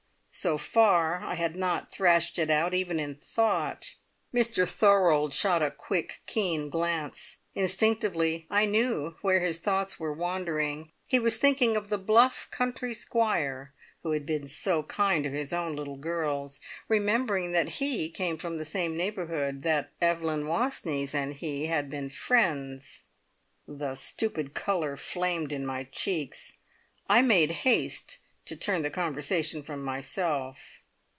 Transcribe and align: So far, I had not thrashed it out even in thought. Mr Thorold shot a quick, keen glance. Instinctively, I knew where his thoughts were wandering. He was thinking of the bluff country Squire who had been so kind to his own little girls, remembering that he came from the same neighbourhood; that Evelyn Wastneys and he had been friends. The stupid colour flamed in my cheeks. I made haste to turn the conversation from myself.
So 0.33 0.57
far, 0.57 1.21
I 1.25 1.35
had 1.35 1.57
not 1.57 1.91
thrashed 1.91 2.39
it 2.39 2.49
out 2.49 2.73
even 2.73 3.01
in 3.01 3.15
thought. 3.15 3.95
Mr 4.33 4.65
Thorold 4.67 5.33
shot 5.33 5.61
a 5.61 5.69
quick, 5.69 6.21
keen 6.25 6.69
glance. 6.69 7.39
Instinctively, 7.53 8.47
I 8.49 8.63
knew 8.65 9.17
where 9.21 9.41
his 9.41 9.59
thoughts 9.59 9.99
were 9.99 10.13
wandering. 10.13 10.93
He 11.05 11.19
was 11.19 11.35
thinking 11.37 11.75
of 11.75 11.89
the 11.89 11.97
bluff 11.97 12.47
country 12.49 12.93
Squire 12.93 13.73
who 14.03 14.11
had 14.11 14.25
been 14.25 14.47
so 14.47 14.83
kind 14.83 15.25
to 15.25 15.31
his 15.31 15.51
own 15.51 15.75
little 15.75 15.97
girls, 15.97 16.61
remembering 16.87 17.51
that 17.51 17.67
he 17.79 18.09
came 18.09 18.37
from 18.37 18.57
the 18.57 18.63
same 18.63 18.95
neighbourhood; 18.95 19.63
that 19.63 19.91
Evelyn 19.99 20.45
Wastneys 20.47 21.13
and 21.13 21.33
he 21.33 21.65
had 21.65 21.89
been 21.89 22.09
friends. 22.09 23.03
The 23.67 23.95
stupid 23.95 24.53
colour 24.53 24.95
flamed 24.95 25.51
in 25.51 25.65
my 25.65 25.83
cheeks. 25.91 26.53
I 27.09 27.21
made 27.21 27.51
haste 27.51 28.19
to 28.43 28.55
turn 28.57 28.81
the 28.81 28.89
conversation 28.89 29.61
from 29.61 29.83
myself. 29.83 30.79